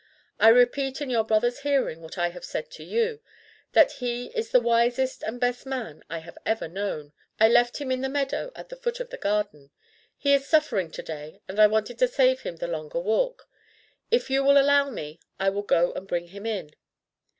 I 0.39 0.49
repeat 0.49 0.99
in 0.99 1.11
your 1.11 1.23
brother's 1.23 1.59
hearing 1.59 2.01
what 2.01 2.17
I 2.17 2.29
have 2.29 2.43
said 2.43 2.71
to 2.71 2.83
you, 2.83 3.19
that 3.73 3.91
he 3.91 4.31
is 4.35 4.49
the 4.49 4.59
wisest 4.59 5.21
and 5.21 5.39
best 5.39 5.63
man 5.63 6.03
I 6.09 6.17
have 6.17 6.39
ever 6.43 6.67
known. 6.67 7.13
I 7.39 7.47
left 7.47 7.77
him 7.77 7.91
in 7.91 8.01
the 8.01 8.09
meadow 8.09 8.51
at 8.55 8.69
the 8.69 8.75
foot 8.75 8.99
of 8.99 9.11
the 9.11 9.19
garden. 9.19 9.69
He 10.17 10.33
is 10.33 10.47
suffering 10.47 10.89
to 10.89 11.03
day, 11.03 11.39
and 11.47 11.59
I 11.59 11.67
wanted 11.67 11.99
to 11.99 12.07
save 12.07 12.41
him 12.41 12.55
the 12.55 12.65
longer 12.67 12.99
walk. 12.99 13.47
If 14.09 14.27
you 14.31 14.43
will 14.43 14.57
allow 14.59 14.89
me, 14.89 15.19
I 15.39 15.49
will 15.51 15.61
go 15.61 15.93
and 15.93 16.07
bring 16.07 16.29
him 16.29 16.47
in." 16.47 16.71